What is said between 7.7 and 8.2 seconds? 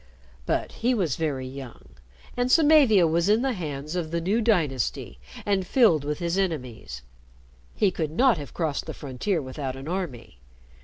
He could